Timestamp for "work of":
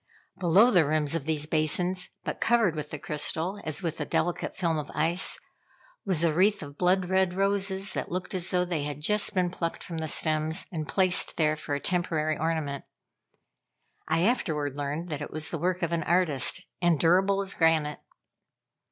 15.59-15.91